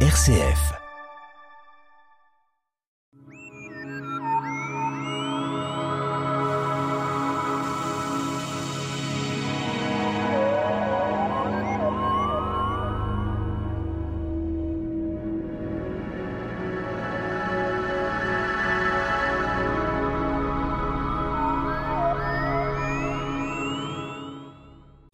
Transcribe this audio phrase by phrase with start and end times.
[0.00, 0.85] RCF.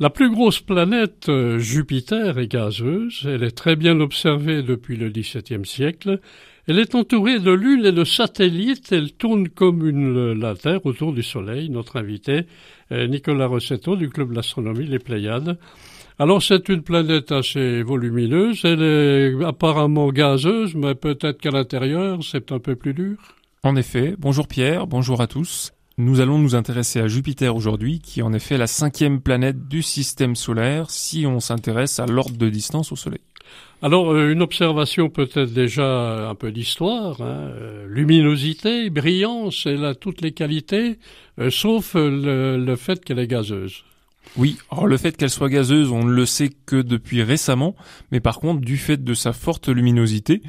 [0.03, 3.25] La plus grosse planète, euh, Jupiter, est gazeuse.
[3.25, 6.19] Elle est très bien observée depuis le XVIIe siècle.
[6.67, 8.91] Elle est entourée de lunes et de satellites.
[8.91, 11.71] Elle tourne comme une, la Terre autour du Soleil.
[11.71, 12.47] Notre invité,
[12.91, 15.57] Nicolas Rossetto du Club d'astronomie Les Pléiades.
[16.19, 18.63] Alors c'est une planète assez volumineuse.
[18.65, 23.19] Elle est apparemment gazeuse, mais peut-être qu'à l'intérieur, c'est un peu plus dur.
[23.63, 24.17] En effet.
[24.19, 25.73] Bonjour Pierre, bonjour à tous.
[25.99, 29.83] Nous allons nous intéresser à Jupiter aujourd'hui, qui est en effet la cinquième planète du
[29.83, 33.21] système solaire si on s'intéresse à l'ordre de distance au Soleil.
[33.83, 37.21] Alors, euh, une observation peut-être déjà un peu d'histoire.
[37.21, 37.51] Hein.
[37.57, 40.99] Euh, luminosité, brillance, elle a toutes les qualités,
[41.39, 43.85] euh, sauf le, le fait qu'elle est gazeuse.
[44.37, 47.75] Oui, alors le fait qu'elle soit gazeuse, on ne le sait que depuis récemment,
[48.13, 50.43] mais par contre, du fait de sa forte luminosité,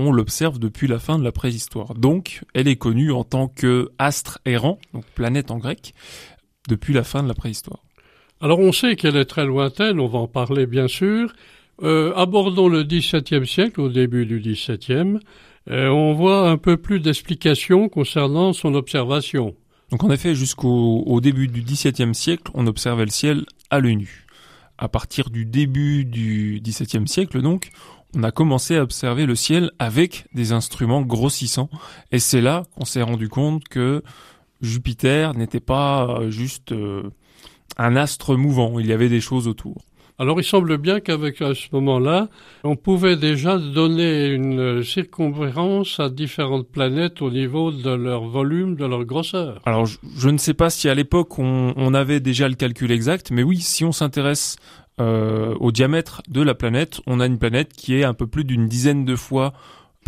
[0.00, 1.94] on l'observe depuis la fin de la préhistoire.
[1.94, 5.94] Donc, elle est connue en tant que astre errant, donc planète en grec,
[6.68, 7.80] depuis la fin de la préhistoire.
[8.40, 11.32] Alors on sait qu'elle est très lointaine, on va en parler bien sûr.
[11.82, 15.18] Euh, abordons le XVIIe siècle, au début du XVIIe.
[15.70, 19.54] Euh, on voit un peu plus d'explications concernant son observation.
[19.90, 23.96] Donc en effet, jusqu'au au début du XVIIe siècle, on observait le ciel à l'œil
[23.96, 24.26] nu.
[24.78, 27.70] À partir du début du XVIIe siècle, donc,
[28.16, 31.70] on a commencé à observer le ciel avec des instruments grossissants.
[32.12, 34.02] Et c'est là qu'on s'est rendu compte que
[34.60, 37.10] Jupiter n'était pas euh, juste euh,
[37.76, 39.76] un astre mouvant, il y avait des choses autour.
[40.18, 42.28] Alors il semble bien qu'avec à ce moment-là,
[42.62, 48.84] on pouvait déjà donner une circonférence à différentes planètes au niveau de leur volume, de
[48.84, 49.62] leur grosseur.
[49.64, 52.90] Alors je, je ne sais pas si à l'époque on, on, avait déjà le calcul
[52.90, 54.56] exact, mais oui, si on s'intéresse
[55.00, 58.68] au diamètre de la planète, on a une planète qui est un peu plus d'une
[58.68, 59.52] dizaine de fois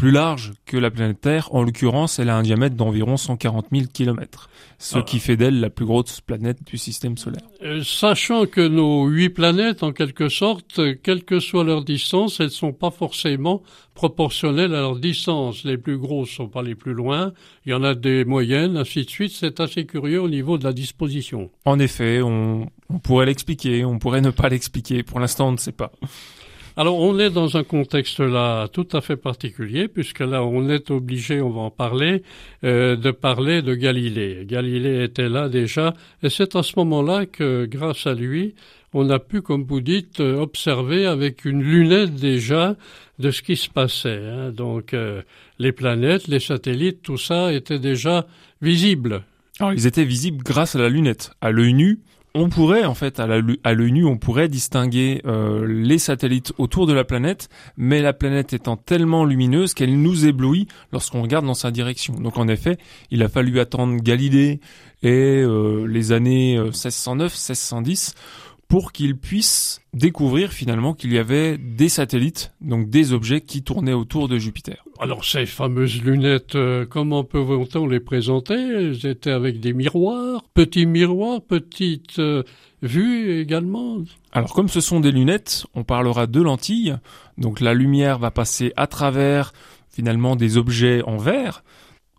[0.03, 1.55] plus large que la planète Terre.
[1.55, 5.71] En l'occurrence, elle a un diamètre d'environ 140 000 km, ce qui fait d'elle la
[5.71, 7.45] plus grosse planète du système solaire.
[7.63, 12.47] Euh, sachant que nos huit planètes, en quelque sorte, quelle que soit leur distance, elles
[12.47, 13.63] ne sont pas forcément
[13.95, 15.63] proportionnelles à leur distance.
[15.63, 17.33] Les plus grosses sont pas les plus loin,
[17.65, 19.31] il y en a des moyennes, ainsi de suite.
[19.31, 21.49] C'est assez curieux au niveau de la disposition.
[21.65, 25.05] En effet, on, on pourrait l'expliquer, on pourrait ne pas l'expliquer.
[25.05, 25.93] Pour l'instant, on ne sait pas.
[26.75, 30.91] Alors on est dans un contexte là tout à fait particulier puisque là on est
[30.91, 32.23] obligé, on va en parler,
[32.65, 34.45] euh, de parler de Galilée.
[34.47, 38.55] Galilée était là déjà et c'est à ce moment-là que grâce à lui
[38.95, 42.77] on a pu, comme vous dites, observer avec une lunette déjà
[43.19, 44.23] de ce qui se passait.
[44.27, 44.51] Hein.
[44.51, 45.23] Donc euh,
[45.59, 48.27] les planètes, les satellites, tout ça était déjà
[48.63, 49.25] visible.
[49.61, 51.33] Alors ils étaient visibles grâce à la lunette.
[51.43, 52.01] À l'œil nu,
[52.35, 56.93] on pourrait en fait à l'œil nu on pourrait distinguer euh, les satellites autour de
[56.93, 61.71] la planète, mais la planète étant tellement lumineuse qu'elle nous éblouit lorsqu'on regarde dans sa
[61.71, 62.15] direction.
[62.15, 62.79] Donc en effet,
[63.11, 64.61] il a fallu attendre Galilée
[65.03, 68.15] et euh, les années 1609, euh, 1610
[68.73, 73.93] pour qu'il puisse découvrir finalement qu'il y avait des satellites, donc des objets qui tournaient
[73.93, 74.83] autour de Jupiter.
[74.99, 78.55] Alors ces fameuses lunettes, euh, comment peut-on les présenter?
[78.55, 82.45] Elles étaient avec des miroirs, petits miroirs, petites euh,
[82.81, 83.99] vues également?
[84.33, 86.97] Alors comme ce sont des lunettes, on parlera de lentilles,
[87.37, 89.53] donc la lumière va passer à travers
[89.91, 91.63] finalement des objets en verre,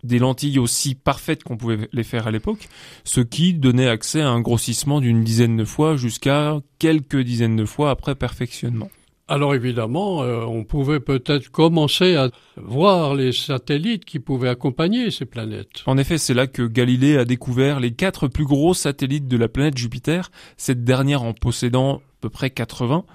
[0.03, 2.68] des lentilles aussi parfaites qu'on pouvait les faire à l'époque,
[3.03, 7.66] ce qui donnait accès à un grossissement d'une dizaine de fois jusqu'à quelques dizaines de
[7.66, 8.90] fois après perfectionnement.
[9.30, 15.25] Alors évidemment, euh, on pouvait peut-être commencer à voir les satellites qui pouvaient accompagner ces
[15.25, 15.81] planètes.
[15.86, 19.47] En effet, c'est là que Galilée a découvert les quatre plus gros satellites de la
[19.47, 23.06] planète Jupiter, cette dernière en possédant à peu près 80.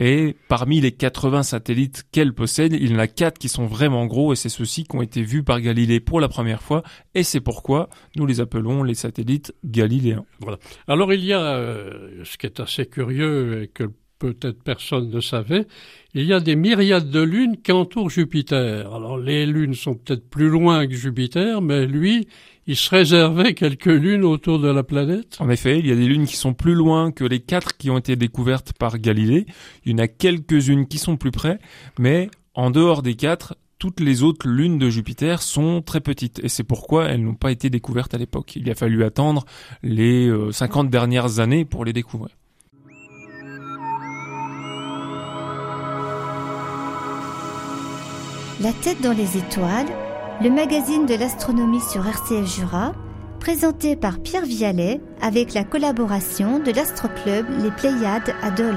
[0.00, 4.06] Et parmi les 80 satellites qu'elle possède, il y en a 4 qui sont vraiment
[4.06, 6.84] gros et c'est ceux-ci qui ont été vus par Galilée pour la première fois
[7.14, 10.24] et c'est pourquoi nous les appelons les satellites galiléens.
[10.38, 10.58] Voilà.
[10.86, 15.20] Alors il y a euh, ce qui est assez curieux et que peut-être personne ne
[15.20, 15.66] savait,
[16.14, 18.92] il y a des myriades de lunes qui entourent Jupiter.
[18.92, 22.28] Alors les lunes sont peut-être plus loin que Jupiter, mais lui,
[22.66, 25.36] il se réservait quelques lunes autour de la planète.
[25.38, 27.90] En effet, il y a des lunes qui sont plus loin que les quatre qui
[27.90, 29.46] ont été découvertes par Galilée.
[29.84, 31.58] Il y en a quelques-unes qui sont plus près,
[31.98, 36.48] mais en dehors des quatre, toutes les autres lunes de Jupiter sont très petites et
[36.48, 38.56] c'est pourquoi elles n'ont pas été découvertes à l'époque.
[38.56, 39.44] Il a fallu attendre
[39.82, 42.34] les 50 euh, dernières années pour les découvrir.
[48.60, 49.86] La tête dans les étoiles,
[50.42, 52.92] le magazine de l'astronomie sur RCF Jura,
[53.38, 58.74] présenté par Pierre Vialet avec la collaboration de l'astroclub Les Pléiades à Dole.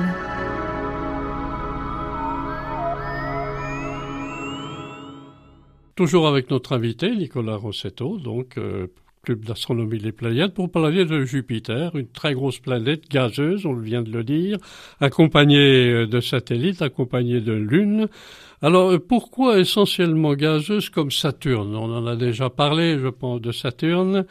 [5.95, 8.85] Toujours avec notre invité, Nicolas Rossetto, donc euh,
[9.23, 14.01] Club d'astronomie Les Pléiades, pour parler de Jupiter, une très grosse planète gazeuse, on vient
[14.01, 14.57] de le dire,
[14.99, 18.07] accompagnée euh, de satellites, accompagnée de Lune.
[18.61, 21.75] Alors euh, pourquoi essentiellement gazeuse comme Saturne?
[21.75, 24.25] On en a déjà parlé, je pense, de Saturne.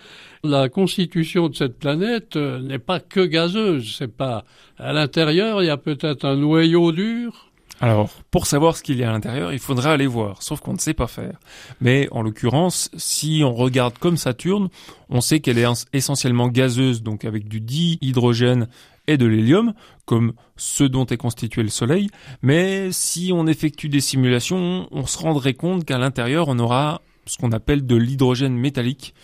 [0.44, 4.44] La constitution de cette planète n'est pas que gazeuse, c'est pas
[4.78, 7.50] à l'intérieur, il y a peut-être un noyau dur,
[7.82, 10.74] alors, pour savoir ce qu'il y a à l'intérieur, il faudra aller voir, sauf qu'on
[10.74, 11.40] ne sait pas faire.
[11.80, 14.68] Mais en l'occurrence, si on regarde comme Saturne,
[15.08, 18.68] on sait qu'elle est essentiellement gazeuse, donc avec du dihydrogène
[19.10, 19.74] et de l'hélium,
[20.04, 22.08] comme ce dont est constitué le Soleil.
[22.42, 27.38] Mais si on effectue des simulations, on se rendrait compte qu'à l'intérieur, on aura ce
[27.38, 29.14] qu'on appelle de l'hydrogène métallique.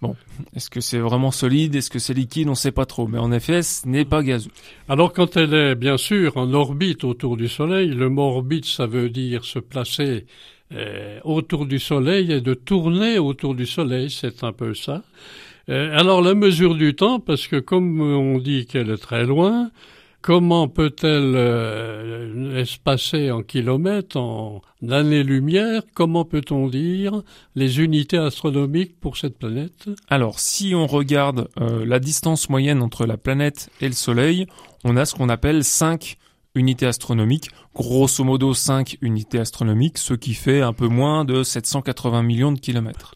[0.00, 0.14] Bon,
[0.54, 1.74] est-ce que c'est vraiment solide?
[1.74, 2.46] Est-ce que c'est liquide?
[2.46, 3.08] On ne sait pas trop.
[3.08, 4.50] Mais en effet, ce n'est pas gazeux.
[4.88, 8.86] Alors quand elle est bien sûr en orbite autour du Soleil, le mot orbite, ça
[8.86, 10.26] veut dire se placer
[10.72, 15.02] euh, autour du Soleil et de tourner autour du Soleil, c'est un peu ça.
[15.68, 19.70] Euh, alors la mesure du temps, parce que comme on dit qu'elle est très loin,
[20.20, 25.82] Comment peut-elle euh, espacer en kilomètres, en années-lumière?
[25.94, 27.22] Comment peut-on dire
[27.54, 29.88] les unités astronomiques pour cette planète?
[30.08, 34.46] Alors, si on regarde euh, la distance moyenne entre la planète et le Soleil,
[34.82, 36.16] on a ce qu'on appelle 5
[36.56, 42.24] unités astronomiques, grosso modo 5 unités astronomiques, ce qui fait un peu moins de 780
[42.24, 43.14] millions de kilomètres.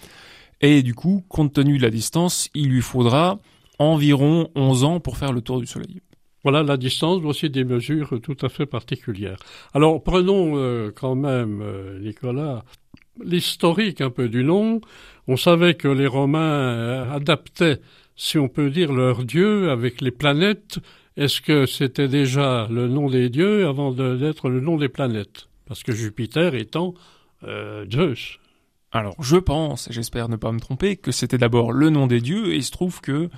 [0.62, 3.40] Et du coup, compte tenu de la distance, il lui faudra
[3.80, 6.00] environ 11 ans pour faire le tour du Soleil.
[6.44, 9.38] Voilà la distance, aussi des mesures tout à fait particulières.
[9.74, 12.64] Alors prenons euh, quand même, euh, Nicolas,
[13.22, 14.80] l'historique un peu du nom.
[15.28, 17.80] On savait que les Romains euh, adaptaient,
[18.14, 20.78] si on peut dire, leur dieu avec les planètes.
[21.16, 25.48] Est-ce que c'était déjà le nom des dieux avant d'être le nom des planètes?
[25.66, 26.94] Parce que Jupiter étant
[27.44, 28.38] Zeus.
[28.92, 32.20] Alors je pense, et j'espère ne pas me tromper, que c'était d'abord le nom des
[32.20, 33.30] dieux, et il se trouve que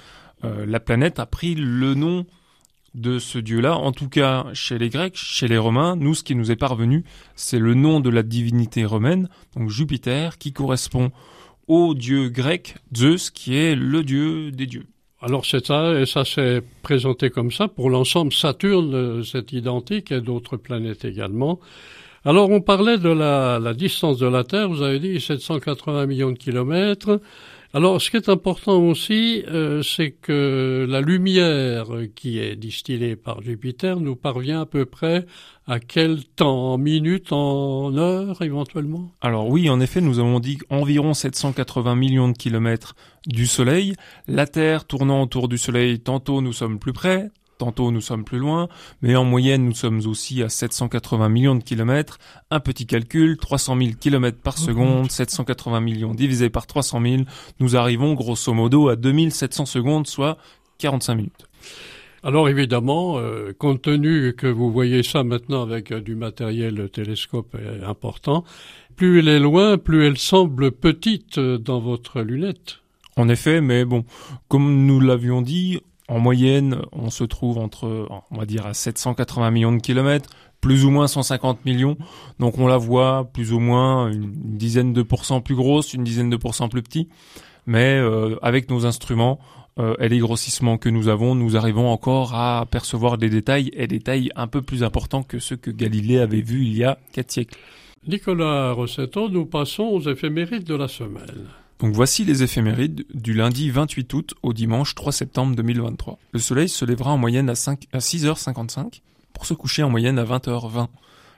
[0.42, 2.26] la planète a pris le nom
[2.94, 3.76] de ce dieu-là.
[3.76, 7.04] En tout cas, chez les Grecs, chez les Romains, nous, ce qui nous est parvenu,
[7.34, 11.10] c'est le nom de la divinité romaine, donc Jupiter, qui correspond
[11.66, 14.86] au dieu grec Zeus, qui est le dieu des dieux.
[15.20, 17.66] Alors c'est ça, et ça s'est présenté comme ça.
[17.66, 21.60] Pour l'ensemble, Saturne, euh, c'est identique, et d'autres planètes également.
[22.26, 26.38] Alors on parlait de la, distance de la Terre, vous avez dit 780 millions de
[26.38, 27.20] kilomètres.
[27.74, 33.42] Alors, ce qui est important aussi, euh, c'est que la lumière qui est distillée par
[33.42, 35.26] Jupiter nous parvient à peu près
[35.66, 36.74] à quel temps?
[36.74, 39.10] En minutes, en heures éventuellement?
[39.20, 42.94] Alors oui, en effet, nous avons dit environ 780 millions de kilomètres
[43.26, 43.94] du Soleil.
[44.28, 47.30] La Terre tournant autour du Soleil, tantôt nous sommes plus près,
[47.64, 48.68] Tantôt nous sommes plus loin,
[49.00, 52.18] mais en moyenne nous sommes aussi à 780 millions de kilomètres.
[52.50, 57.22] Un petit calcul, 300 000 kilomètres par seconde, 780 millions divisé par 300 000,
[57.60, 60.36] nous arrivons grosso modo à 2700 secondes, soit
[60.76, 61.48] 45 minutes.
[62.22, 67.54] Alors évidemment, euh, compte tenu que vous voyez ça maintenant avec euh, du matériel télescope
[67.54, 68.44] euh, important,
[68.94, 72.80] plus elle est loin, plus elle semble petite dans votre lunette.
[73.16, 74.04] En effet, mais bon,
[74.48, 79.50] comme nous l'avions dit, en moyenne, on se trouve entre, on va dire, à 780
[79.50, 80.28] millions de kilomètres,
[80.60, 81.96] plus ou moins 150 millions.
[82.38, 86.30] Donc on la voit plus ou moins une, dizaine de pourcents plus grosse, une dizaine
[86.30, 87.08] de pourcents plus petit.
[87.66, 89.38] Mais euh, avec nos instruments
[89.78, 93.86] euh, et les grossissements que nous avons, nous arrivons encore à percevoir des détails et
[93.86, 96.98] des détails un peu plus importants que ceux que Galilée avait vus il y a
[97.12, 97.58] quatre siècles.
[98.06, 101.48] Nicolas Rossetto, nous passons aux éphémérides de la semaine.
[101.92, 106.18] Voici les éphémérides du lundi 28 août au dimanche 3 septembre 2023.
[106.32, 109.02] Le soleil se lèvera en moyenne à, 5, à 6h55
[109.34, 110.88] pour se coucher en moyenne à 20h20.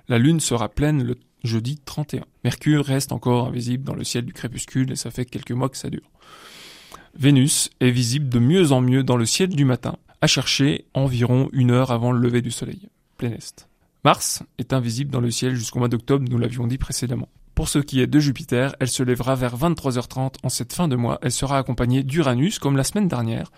[0.08, 2.22] La lune sera pleine le jeudi 31.
[2.44, 5.76] Mercure reste encore invisible dans le ciel du crépuscule et ça fait quelques mois que
[5.76, 6.08] ça dure.
[7.18, 11.48] Vénus est visible de mieux en mieux dans le ciel du matin, à chercher environ
[11.52, 12.88] une heure avant le lever du soleil.
[13.18, 13.68] Plein est.
[14.04, 17.28] Mars est invisible dans le ciel jusqu'au mois d'octobre, nous l'avions dit précédemment.
[17.56, 20.94] Pour ce qui est de Jupiter, elle se lèvera vers 23h30 en cette fin de
[20.94, 21.18] mois.
[21.22, 23.50] Elle sera accompagnée d'Uranus comme la semaine dernière,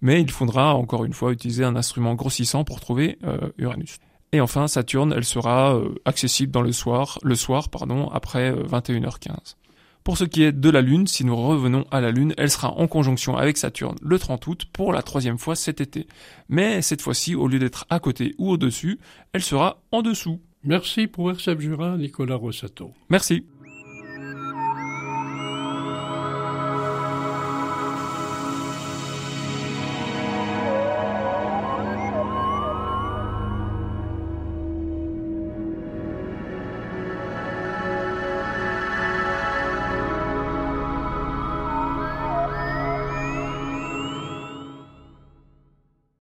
[0.00, 3.98] mais il faudra encore une fois utiliser un instrument grossissant pour trouver euh, Uranus.
[4.30, 9.30] Et enfin, Saturne, elle sera euh, accessible dans le soir, le soir pardon, après 21h15.
[9.30, 9.34] Euh,
[10.04, 12.70] pour ce qui est de la Lune, si nous revenons à la Lune, elle sera
[12.70, 16.06] en conjonction avec Saturne le 30 août pour la troisième fois cet été.
[16.48, 19.00] Mais cette fois-ci, au lieu d'être à côté ou au-dessus,
[19.32, 20.40] elle sera en dessous.
[20.62, 22.92] Merci pour RCF Jura, Nicolas Rossato.
[23.08, 23.46] Merci.